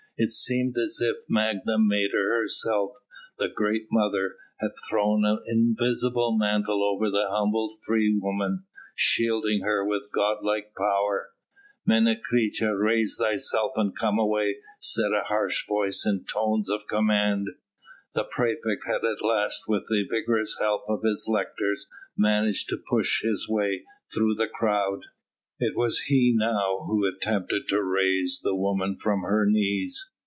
[0.23, 2.91] It seemed as if Magna Mater herself,
[3.39, 10.11] the great Mother, had thrown an invisible mantle over the humble freedwoman, shielding her with
[10.13, 11.29] god like power.
[11.87, 17.47] "Menecreta, raise thyself and come away," said a harsh voice in tones of command.
[18.13, 23.23] The praefect had at last with the vigorous help of his lictors managed to push
[23.23, 24.99] his way through the crowd.
[25.63, 30.09] It was he now who attempted to raise the woman from her knees.